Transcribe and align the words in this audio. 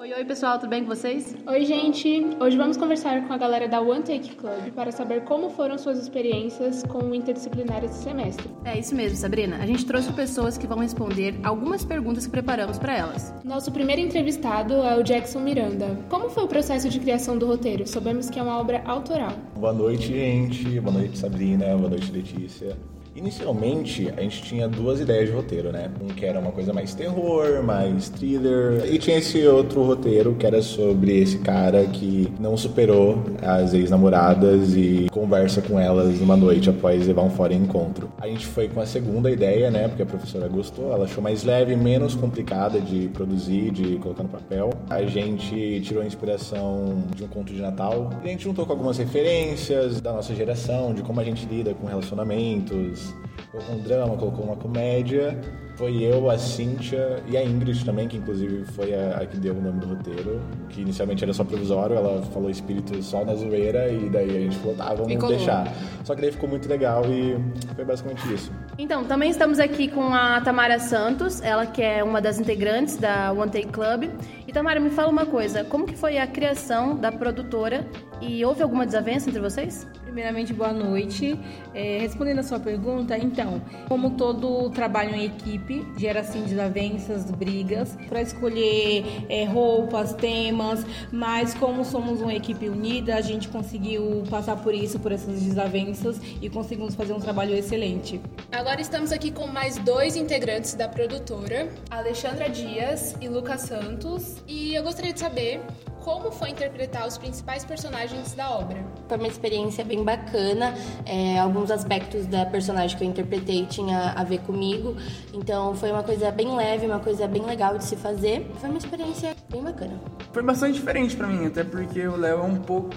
Oi, 0.00 0.14
oi 0.14 0.24
pessoal, 0.24 0.58
tudo 0.58 0.70
bem 0.70 0.82
com 0.82 0.88
vocês? 0.88 1.36
Oi, 1.46 1.66
gente! 1.66 2.26
Hoje 2.40 2.56
vamos 2.56 2.78
conversar 2.78 3.28
com 3.28 3.34
a 3.34 3.36
galera 3.36 3.68
da 3.68 3.82
One 3.82 4.02
Take 4.02 4.34
Club 4.34 4.72
para 4.74 4.90
saber 4.90 5.24
como 5.24 5.50
foram 5.50 5.76
suas 5.76 5.98
experiências 5.98 6.82
com 6.84 7.00
o 7.00 7.14
interdisciplinar 7.14 7.84
esse 7.84 8.04
semestre. 8.04 8.48
É 8.64 8.78
isso 8.78 8.94
mesmo, 8.94 9.18
Sabrina. 9.18 9.58
A 9.58 9.66
gente 9.66 9.84
trouxe 9.84 10.10
pessoas 10.14 10.56
que 10.56 10.66
vão 10.66 10.78
responder 10.78 11.38
algumas 11.44 11.84
perguntas 11.84 12.24
que 12.24 12.32
preparamos 12.32 12.78
para 12.78 12.96
elas. 12.96 13.34
Nosso 13.44 13.70
primeiro 13.70 14.00
entrevistado 14.00 14.72
é 14.72 14.96
o 14.96 15.02
Jackson 15.02 15.40
Miranda. 15.40 15.98
Como 16.08 16.30
foi 16.30 16.44
o 16.44 16.48
processo 16.48 16.88
de 16.88 16.98
criação 16.98 17.36
do 17.36 17.44
roteiro? 17.46 17.86
Sabemos 17.86 18.30
que 18.30 18.38
é 18.38 18.42
uma 18.42 18.58
obra 18.58 18.82
autoral. 18.86 19.34
Boa 19.54 19.74
noite, 19.74 20.06
gente. 20.06 20.80
Boa 20.80 20.96
noite, 20.96 21.18
Sabrina. 21.18 21.76
Boa 21.76 21.90
noite, 21.90 22.10
Letícia. 22.10 22.74
Inicialmente, 23.14 24.12
a 24.16 24.20
gente 24.20 24.42
tinha 24.42 24.68
duas 24.68 25.00
ideias 25.00 25.28
de 25.28 25.34
roteiro, 25.34 25.72
né? 25.72 25.90
Um 26.00 26.06
que 26.08 26.24
era 26.24 26.38
uma 26.38 26.52
coisa 26.52 26.72
mais 26.72 26.94
terror, 26.94 27.62
mais 27.62 28.08
thriller, 28.08 28.84
e 28.90 28.98
tinha 28.98 29.18
esse 29.18 29.44
outro 29.46 29.82
roteiro 29.82 30.34
que 30.34 30.46
era 30.46 30.62
sobre 30.62 31.20
esse 31.20 31.38
cara 31.38 31.84
que 31.86 32.32
não 32.38 32.56
superou 32.56 33.18
as 33.42 33.74
ex-namoradas 33.74 34.74
e 34.76 35.08
conversa 35.10 35.60
com 35.60 35.78
elas 35.78 36.20
uma 36.20 36.36
noite 36.36 36.70
após 36.70 37.06
levar 37.06 37.22
um 37.22 37.30
fora 37.30 37.52
encontro. 37.52 38.10
A 38.20 38.28
gente 38.28 38.46
foi 38.46 38.68
com 38.68 38.80
a 38.80 38.86
segunda 38.86 39.30
ideia, 39.30 39.70
né? 39.70 39.88
Porque 39.88 40.02
a 40.02 40.06
professora 40.06 40.46
gostou, 40.48 40.92
ela 40.92 41.04
achou 41.04 41.22
mais 41.22 41.42
leve, 41.42 41.74
menos 41.74 42.14
complicada 42.14 42.80
de 42.80 43.08
produzir, 43.08 43.70
de 43.70 43.96
colocar 43.96 44.22
no 44.22 44.28
papel. 44.28 44.70
A 44.88 45.02
gente 45.02 45.80
tirou 45.80 46.02
a 46.02 46.06
inspiração 46.06 47.02
de 47.14 47.24
um 47.24 47.28
conto 47.28 47.52
de 47.52 47.60
Natal. 47.60 48.10
A 48.22 48.26
gente 48.26 48.44
juntou 48.44 48.64
com 48.64 48.72
algumas 48.72 48.98
referências 48.98 50.00
da 50.00 50.12
nossa 50.12 50.34
geração, 50.34 50.94
de 50.94 51.02
como 51.02 51.18
a 51.20 51.24
gente 51.24 51.44
lida 51.46 51.74
com 51.74 51.86
relacionamentos, 51.86 52.99
Jesus. 53.00 53.29
Colocou 53.50 53.74
um 53.74 53.78
drama, 53.80 54.16
colocou 54.16 54.44
uma 54.44 54.56
comédia. 54.56 55.38
Foi 55.76 56.02
eu, 56.02 56.28
a 56.28 56.36
Cíntia 56.36 57.22
e 57.26 57.38
a 57.38 57.44
Ingrid 57.44 57.84
também, 57.86 58.06
que 58.06 58.18
inclusive 58.18 58.64
foi 58.72 58.92
a, 58.94 59.16
a, 59.16 59.26
que 59.26 59.38
deu 59.38 59.54
o 59.54 59.62
nome 59.62 59.80
do 59.80 59.86
roteiro, 59.86 60.38
que 60.68 60.82
inicialmente 60.82 61.24
era 61.24 61.32
só 61.32 61.42
provisório, 61.42 61.96
ela 61.96 62.20
falou 62.34 62.50
espírito 62.50 63.02
só 63.02 63.24
na 63.24 63.34
zoeira 63.34 63.88
e 63.88 64.10
daí 64.10 64.28
a 64.28 64.40
gente 64.40 64.56
falou, 64.56 64.76
tá, 64.76 64.92
vamos 64.92 65.10
ficou 65.10 65.30
deixar. 65.30 65.64
Bom. 65.64 65.72
Só 66.04 66.14
que 66.14 66.20
daí 66.20 66.32
ficou 66.32 66.50
muito 66.50 66.68
legal 66.68 67.02
e 67.06 67.34
foi 67.74 67.84
basicamente 67.84 68.30
isso. 68.32 68.52
Então, 68.76 69.04
também 69.04 69.30
estamos 69.30 69.58
aqui 69.58 69.88
com 69.88 70.12
a 70.12 70.42
Tamara 70.42 70.78
Santos, 70.78 71.40
ela 71.40 71.64
que 71.64 71.82
é 71.82 72.04
uma 72.04 72.20
das 72.20 72.38
integrantes 72.38 72.96
da 72.96 73.32
One 73.32 73.50
Take 73.50 73.68
Club. 73.68 74.10
E 74.46 74.52
Tamara, 74.52 74.80
me 74.80 74.90
fala 74.90 75.08
uma 75.10 75.24
coisa, 75.24 75.64
como 75.64 75.86
que 75.86 75.96
foi 75.96 76.18
a 76.18 76.26
criação 76.26 76.96
da 76.96 77.10
produtora 77.10 77.86
e 78.20 78.44
houve 78.44 78.62
alguma 78.62 78.84
desavença 78.84 79.30
entre 79.30 79.40
vocês? 79.40 79.86
Primeiramente, 80.02 80.52
boa 80.52 80.72
noite. 80.72 81.38
É, 81.72 81.98
respondendo 82.00 82.40
a 82.40 82.42
sua 82.42 82.58
pergunta, 82.58 83.16
então, 83.30 83.62
como 83.86 84.10
todo 84.10 84.70
trabalho 84.70 85.14
em 85.14 85.24
equipe, 85.24 85.86
gera 85.96 86.20
assim 86.20 86.42
desavenças, 86.42 87.30
brigas, 87.30 87.96
para 88.08 88.20
escolher 88.20 89.04
é, 89.28 89.44
roupas, 89.44 90.12
temas, 90.14 90.84
mas 91.12 91.54
como 91.54 91.84
somos 91.84 92.20
uma 92.20 92.34
equipe 92.34 92.68
unida, 92.68 93.14
a 93.14 93.20
gente 93.20 93.48
conseguiu 93.48 94.24
passar 94.28 94.56
por 94.56 94.74
isso, 94.74 94.98
por 94.98 95.12
essas 95.12 95.40
desavenças 95.40 96.20
e 96.42 96.50
conseguimos 96.50 96.96
fazer 96.96 97.12
um 97.12 97.20
trabalho 97.20 97.54
excelente. 97.54 98.20
Agora 98.50 98.80
estamos 98.80 99.12
aqui 99.12 99.30
com 99.30 99.46
mais 99.46 99.78
dois 99.78 100.16
integrantes 100.16 100.74
da 100.74 100.88
produtora, 100.88 101.68
Alexandra 101.88 102.48
Dias 102.50 103.14
e 103.20 103.28
Lucas 103.28 103.60
Santos, 103.60 104.42
e 104.48 104.74
eu 104.74 104.82
gostaria 104.82 105.12
de 105.12 105.20
saber 105.20 105.60
como 106.00 106.30
foi 106.30 106.50
interpretar 106.50 107.06
os 107.06 107.16
principais 107.18 107.64
personagens 107.64 108.34
da 108.34 108.50
obra? 108.50 108.84
Foi 109.08 109.16
uma 109.16 109.28
experiência 109.28 109.84
bem 109.84 110.02
bacana. 110.02 110.74
É, 111.06 111.38
alguns 111.38 111.70
aspectos 111.70 112.26
da 112.26 112.46
personagem 112.46 112.96
que 112.96 113.04
eu 113.04 113.08
interpretei 113.08 113.66
tinha 113.66 114.12
a 114.16 114.24
ver 114.24 114.38
comigo. 114.40 114.96
Então 115.32 115.74
foi 115.74 115.90
uma 115.90 116.02
coisa 116.02 116.30
bem 116.30 116.54
leve, 116.56 116.86
uma 116.86 117.00
coisa 117.00 117.26
bem 117.26 117.42
legal 117.42 117.76
de 117.76 117.84
se 117.84 117.96
fazer. 117.96 118.50
Foi 118.56 118.68
uma 118.68 118.78
experiência 118.78 119.34
bem 119.50 119.62
bacana. 119.62 120.00
Foi 120.32 120.42
bastante 120.42 120.74
diferente 120.74 121.16
para 121.16 121.26
mim, 121.26 121.46
até 121.46 121.64
porque 121.64 122.06
o 122.06 122.16
Léo 122.16 122.38
é 122.38 122.42
um 122.42 122.56
pouco 122.56 122.96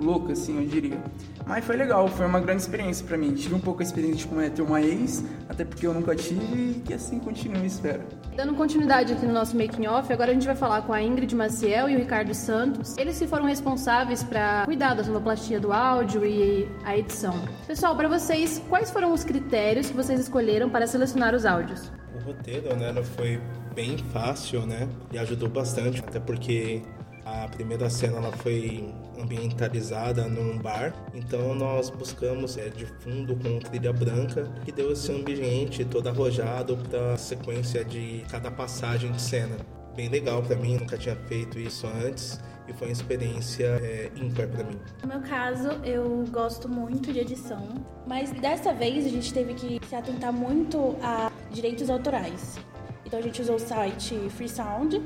louco, 0.00 0.32
assim, 0.32 0.56
eu 0.58 0.66
diria. 0.66 0.98
Mas 1.46 1.64
foi 1.64 1.76
legal, 1.76 2.08
foi 2.08 2.26
uma 2.26 2.40
grande 2.40 2.62
experiência 2.62 3.06
para 3.06 3.16
mim. 3.16 3.32
Tive 3.32 3.54
um 3.54 3.60
pouco 3.60 3.80
a 3.80 3.84
experiência 3.84 4.16
de 4.16 4.26
como 4.26 4.40
é 4.40 4.50
ter 4.50 4.62
uma 4.62 4.80
ex, 4.80 5.24
até 5.48 5.64
porque 5.64 5.86
eu 5.86 5.94
nunca 5.94 6.16
tive 6.16 6.70
e 6.70 6.82
que 6.84 6.92
assim 6.92 7.20
continue, 7.20 7.66
espero. 7.66 8.02
Dando 8.34 8.54
continuidade 8.54 9.12
aqui 9.12 9.24
no 9.24 9.32
nosso 9.32 9.56
making 9.56 9.86
off, 9.86 10.12
agora 10.12 10.32
a 10.32 10.34
gente 10.34 10.46
vai 10.46 10.56
falar 10.56 10.82
com 10.82 10.92
a 10.92 11.00
Ingrid 11.00 11.34
Maciel 11.36 11.88
e 11.88 11.94
o 11.94 11.98
Ricardo 11.98 12.33
Santos. 12.36 12.96
Eles 12.98 13.18
que 13.18 13.26
foram 13.26 13.44
responsáveis 13.46 14.22
para 14.22 14.64
cuidar 14.64 14.94
da 14.94 15.04
sonoplastia 15.04 15.60
do 15.60 15.72
áudio 15.72 16.24
e 16.24 16.68
a 16.84 16.96
edição. 16.96 17.34
Pessoal, 17.66 17.96
para 17.96 18.08
vocês, 18.08 18.62
quais 18.68 18.90
foram 18.90 19.12
os 19.12 19.24
critérios 19.24 19.88
que 19.88 19.96
vocês 19.96 20.20
escolheram 20.20 20.68
para 20.68 20.86
selecionar 20.86 21.34
os 21.34 21.44
áudios? 21.44 21.90
O 22.14 22.24
roteiro, 22.24 22.74
né, 22.76 22.92
foi 23.16 23.40
bem 23.74 23.98
fácil, 24.12 24.64
né, 24.66 24.88
e 25.12 25.18
ajudou 25.18 25.48
bastante, 25.48 26.00
até 26.00 26.20
porque 26.20 26.82
a 27.24 27.48
primeira 27.48 27.88
cena 27.88 28.18
ela 28.18 28.32
foi 28.32 28.92
ambientalizada 29.18 30.28
num 30.28 30.58
bar, 30.58 30.92
então 31.14 31.54
nós 31.54 31.88
buscamos 31.88 32.58
é, 32.58 32.68
de 32.68 32.84
fundo 32.84 33.34
com 33.36 33.58
trilha 33.58 33.92
branca 33.92 34.44
que 34.64 34.70
deu 34.70 34.92
esse 34.92 35.10
ambiente 35.10 35.84
todo 35.84 36.08
arrojado 36.08 36.76
para 36.76 37.14
a 37.14 37.16
sequência 37.16 37.84
de 37.84 38.24
cada 38.30 38.50
passagem 38.50 39.10
de 39.10 39.22
cena. 39.22 39.56
Bem 39.94 40.08
legal 40.08 40.42
para 40.42 40.56
mim, 40.56 40.76
nunca 40.76 40.98
tinha 40.98 41.14
feito 41.14 41.58
isso 41.58 41.86
antes 41.86 42.40
e 42.66 42.72
foi 42.72 42.88
uma 42.88 42.92
experiência 42.92 43.66
é, 43.82 44.10
ímpar 44.16 44.48
para 44.48 44.64
mim. 44.64 44.78
No 45.02 45.08
meu 45.08 45.20
caso, 45.20 45.68
eu 45.84 46.24
gosto 46.30 46.68
muito 46.68 47.12
de 47.12 47.20
edição, 47.20 47.68
mas 48.06 48.32
dessa 48.32 48.72
vez 48.72 49.06
a 49.06 49.08
gente 49.08 49.32
teve 49.32 49.54
que 49.54 49.80
se 49.86 49.94
atentar 49.94 50.32
muito 50.32 50.96
a 51.02 51.30
direitos 51.50 51.90
autorais. 51.90 52.58
Então 53.06 53.18
a 53.18 53.22
gente 53.22 53.40
usou 53.40 53.56
o 53.56 53.60
site 53.60 54.16
Freesound 54.30 55.00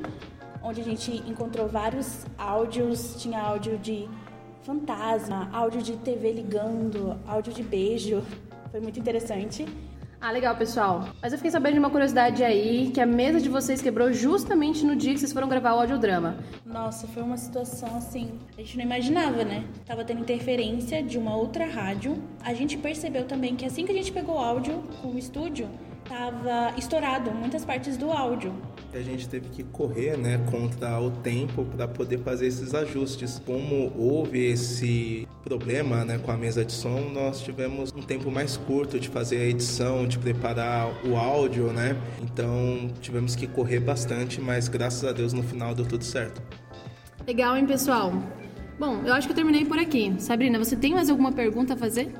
onde 0.61 0.81
a 0.81 0.83
gente 0.83 1.11
encontrou 1.27 1.67
vários 1.67 2.25
áudios, 2.37 3.15
tinha 3.21 3.39
áudio 3.41 3.77
de 3.77 4.09
fantasma, 4.63 5.49
áudio 5.53 5.81
de 5.81 5.95
TV 5.97 6.33
ligando, 6.33 7.17
áudio 7.25 7.53
de 7.53 7.63
beijo. 7.63 8.23
Foi 8.71 8.79
muito 8.79 8.99
interessante. 8.99 9.65
Ah, 10.21 10.31
legal, 10.31 10.53
pessoal. 10.57 11.07
Mas 11.21 11.31
eu 11.31 11.37
fiquei 11.39 11.49
sabendo 11.49 11.73
de 11.73 11.79
uma 11.79 11.89
curiosidade 11.89 12.43
aí, 12.43 12.91
que 12.93 12.99
a 12.99 13.05
mesa 13.05 13.39
de 13.39 13.47
vocês 13.47 13.81
quebrou 13.81 14.11
justamente 14.11 14.85
no 14.85 14.93
dia 14.93 15.13
que 15.13 15.19
vocês 15.19 15.31
foram 15.31 15.47
gravar 15.47 15.73
o 15.75 15.79
audiodrama. 15.79 16.35
Nossa, 16.65 17.07
foi 17.07 17.23
uma 17.23 17.37
situação 17.37 17.95
assim, 17.95 18.31
a 18.57 18.61
gente 18.61 18.77
não 18.77 18.83
imaginava, 18.83 19.45
né? 19.45 19.63
Tava 19.85 20.03
tendo 20.03 20.19
interferência 20.19 21.01
de 21.01 21.17
uma 21.17 21.37
outra 21.37 21.65
rádio. 21.65 22.21
A 22.43 22.53
gente 22.53 22.77
percebeu 22.77 23.23
também 23.23 23.55
que 23.55 23.65
assim 23.65 23.85
que 23.85 23.93
a 23.93 23.95
gente 23.95 24.11
pegou 24.11 24.35
o 24.35 24.39
áudio 24.39 24.83
com 25.01 25.07
o 25.09 25.17
estúdio, 25.17 25.69
tava 26.03 26.73
estourado 26.77 27.31
muitas 27.31 27.63
partes 27.63 27.95
do 27.95 28.11
áudio. 28.11 28.53
A 28.91 28.99
gente 28.99 29.29
teve 29.29 29.47
que 29.49 29.63
correr, 29.63 30.17
né, 30.17 30.37
contra 30.51 30.99
o 30.99 31.11
tempo 31.11 31.63
para 31.63 31.87
poder 31.87 32.17
fazer 32.19 32.47
esses 32.47 32.73
ajustes. 32.73 33.39
Como 33.45 33.93
houve 33.95 34.47
esse 34.47 35.27
problema, 35.49 36.05
né, 36.05 36.19
com 36.19 36.31
a 36.31 36.37
mesa 36.37 36.63
de 36.63 36.71
som, 36.71 37.09
nós 37.11 37.41
tivemos 37.41 37.91
um 37.91 38.03
tempo 38.03 38.29
mais 38.29 38.55
curto 38.55 38.99
de 38.99 39.09
fazer 39.09 39.37
a 39.37 39.45
edição, 39.45 40.07
de 40.07 40.19
preparar 40.19 40.87
o 41.03 41.17
áudio, 41.17 41.73
né? 41.73 41.97
Então 42.21 42.87
tivemos 43.01 43.35
que 43.35 43.47
correr 43.47 43.79
bastante, 43.79 44.39
mas 44.39 44.67
graças 44.67 45.03
a 45.03 45.11
Deus 45.11 45.33
no 45.33 45.41
final 45.41 45.73
deu 45.73 45.87
tudo 45.87 46.03
certo. 46.03 46.39
Legal, 47.25 47.57
hein, 47.57 47.65
pessoal? 47.65 48.13
Bom, 48.77 49.01
eu 49.03 49.11
acho 49.11 49.27
que 49.27 49.31
eu 49.31 49.35
terminei 49.35 49.65
por 49.65 49.79
aqui. 49.79 50.13
Sabrina, 50.19 50.59
você 50.59 50.75
tem 50.75 50.93
mais 50.93 51.09
alguma 51.09 51.31
pergunta 51.31 51.73
a 51.73 51.77
fazer? 51.77 52.13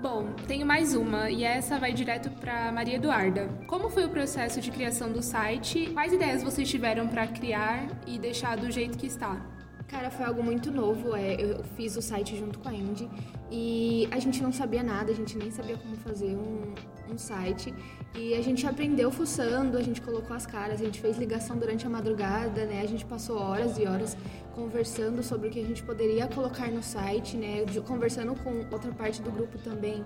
Bom, 0.00 0.28
tenho 0.48 0.66
mais 0.66 0.94
uma 0.94 1.30
e 1.30 1.44
essa 1.44 1.78
vai 1.78 1.92
direto 1.92 2.30
para 2.30 2.72
Maria 2.72 2.96
Eduarda. 2.96 3.48
Como 3.66 3.90
foi 3.90 4.06
o 4.06 4.08
processo 4.08 4.62
de 4.62 4.70
criação 4.70 5.12
do 5.12 5.22
site? 5.22 5.90
Quais 5.92 6.12
ideias 6.12 6.42
vocês 6.42 6.68
tiveram 6.68 7.06
para 7.06 7.26
criar 7.26 7.86
e 8.06 8.18
deixar 8.18 8.56
do 8.56 8.70
jeito 8.70 8.96
que 8.96 9.06
está? 9.06 9.55
Cara, 9.88 10.10
foi 10.10 10.26
algo 10.26 10.42
muito 10.42 10.70
novo. 10.70 11.14
É, 11.14 11.34
eu 11.34 11.62
fiz 11.76 11.96
o 11.96 12.02
site 12.02 12.36
junto 12.36 12.58
com 12.58 12.68
a 12.68 12.74
Indy 12.74 13.08
e 13.50 14.08
a 14.10 14.18
gente 14.18 14.42
não 14.42 14.52
sabia 14.52 14.82
nada, 14.82 15.12
a 15.12 15.14
gente 15.14 15.36
nem 15.38 15.50
sabia 15.50 15.76
como 15.76 15.96
fazer 15.96 16.34
um, 16.36 16.74
um 17.10 17.18
site. 17.18 17.72
E 18.14 18.34
a 18.34 18.42
gente 18.42 18.66
aprendeu 18.66 19.10
fuçando, 19.10 19.76
a 19.76 19.82
gente 19.82 20.00
colocou 20.00 20.34
as 20.34 20.46
caras, 20.46 20.80
a 20.80 20.84
gente 20.84 21.00
fez 21.00 21.18
ligação 21.18 21.56
durante 21.58 21.86
a 21.86 21.90
madrugada, 21.90 22.64
né? 22.64 22.80
A 22.80 22.86
gente 22.86 23.04
passou 23.04 23.38
horas 23.38 23.78
e 23.78 23.86
horas 23.86 24.16
conversando 24.54 25.22
sobre 25.22 25.48
o 25.48 25.50
que 25.50 25.60
a 25.60 25.64
gente 25.64 25.82
poderia 25.82 26.26
colocar 26.26 26.70
no 26.70 26.82
site, 26.82 27.36
né? 27.36 27.64
Conversando 27.86 28.34
com 28.42 28.64
outra 28.72 28.90
parte 28.90 29.20
do 29.20 29.30
grupo 29.30 29.58
também. 29.58 30.02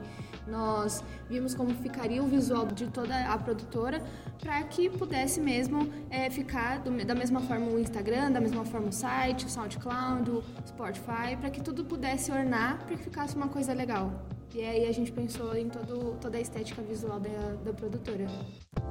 Nós 0.48 1.04
vimos 1.28 1.54
como 1.54 1.70
ficaria 1.76 2.20
o 2.20 2.26
visual 2.26 2.66
de 2.66 2.88
toda 2.88 3.16
a 3.26 3.38
produtora 3.38 4.02
para 4.40 4.60
que 4.64 4.90
pudesse 4.90 5.40
mesmo 5.40 5.88
é, 6.10 6.28
ficar 6.30 6.80
do, 6.80 6.90
da 7.04 7.14
mesma 7.14 7.40
forma 7.42 7.66
o 7.66 7.78
Instagram, 7.78 8.32
da 8.32 8.40
mesma 8.40 8.64
forma 8.64 8.88
o 8.88 8.92
site, 8.92 9.46
o 9.46 9.48
SoundCloud, 9.48 10.30
o 10.30 10.42
Spotify, 10.66 11.36
para 11.38 11.48
que 11.48 11.62
tudo 11.62 11.84
pudesse 11.84 12.32
ornar, 12.32 12.78
para 12.78 12.96
que 12.96 13.04
ficasse 13.04 13.36
uma 13.36 13.48
coisa 13.48 13.72
legal. 13.72 14.10
E 14.54 14.62
aí 14.62 14.86
a 14.86 14.92
gente 14.92 15.12
pensou 15.12 15.56
em 15.56 15.68
todo, 15.68 16.16
toda 16.20 16.36
a 16.36 16.40
estética 16.40 16.82
visual 16.82 17.20
da, 17.20 17.54
da 17.64 17.72
produtora. 17.72 18.26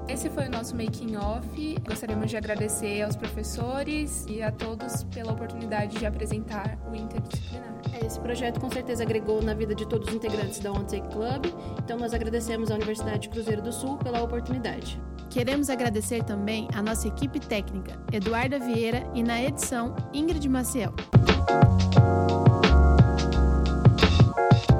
Esse 0.07 0.29
foi 0.29 0.47
o 0.47 0.49
nosso 0.49 0.75
making 0.75 1.17
off. 1.17 1.75
Gostaríamos 1.85 2.29
de 2.29 2.37
agradecer 2.37 3.01
aos 3.01 3.15
professores 3.15 4.25
e 4.27 4.41
a 4.41 4.51
todos 4.51 5.03
pela 5.05 5.33
oportunidade 5.33 5.97
de 5.97 6.05
apresentar 6.05 6.79
o 6.89 6.95
interdisciplinar. 6.95 7.75
É, 7.93 8.05
esse 8.05 8.19
projeto 8.19 8.59
com 8.59 8.71
certeza 8.71 9.03
agregou 9.03 9.41
na 9.41 9.53
vida 9.53 9.75
de 9.75 9.87
todos 9.87 10.07
os 10.07 10.15
integrantes 10.15 10.59
da 10.59 10.71
One 10.71 10.85
Take 10.85 11.07
Club, 11.09 11.45
então 11.83 11.97
nós 11.97 12.13
agradecemos 12.13 12.71
à 12.71 12.75
Universidade 12.75 13.29
Cruzeiro 13.29 13.61
do 13.61 13.71
Sul 13.71 13.97
pela 13.97 14.23
oportunidade. 14.23 14.99
Queremos 15.29 15.69
agradecer 15.69 16.23
também 16.23 16.67
a 16.73 16.81
nossa 16.81 17.07
equipe 17.07 17.39
técnica, 17.39 18.01
Eduarda 18.11 18.57
Vieira, 18.57 19.03
e 19.13 19.21
na 19.21 19.43
edição, 19.43 19.95
Ingrid 20.11 20.47
Maciel. 20.49 20.93